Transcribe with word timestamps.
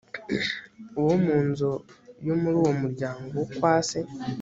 uwo 0.99 1.13
mu 1.23 1.37
nzu 1.47 1.71
yo 2.27 2.35
muri 2.41 2.55
uwo 2.61 2.71
muryango 2.81 3.29
wo 3.39 3.47
kwa 3.55 3.75
se. 3.89 3.99